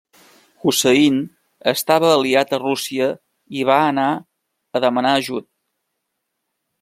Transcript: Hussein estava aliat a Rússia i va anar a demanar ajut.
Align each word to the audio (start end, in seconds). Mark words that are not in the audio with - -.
Hussein 0.69 1.19
estava 1.73 2.09
aliat 2.13 2.55
a 2.57 2.61
Rússia 2.63 3.11
i 3.59 3.67
va 3.73 3.77
anar 3.93 4.09
a 4.79 4.85
demanar 4.87 5.15
ajut. 5.21 5.51